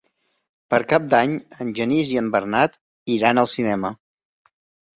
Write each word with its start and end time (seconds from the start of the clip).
Per 0.73 0.79
Cap 0.93 1.05
d'Any 1.11 1.35
en 1.67 1.75
Genís 1.81 2.15
i 2.15 2.19
en 2.23 2.33
Bernat 2.37 2.81
iran 3.19 3.45
al 3.45 3.53
cinema. 3.55 3.95